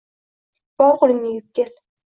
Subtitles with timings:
[0.81, 1.73] –Bor, qo‘lingni yuvib kel